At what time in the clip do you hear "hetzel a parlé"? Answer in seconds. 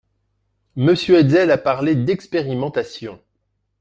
1.19-1.93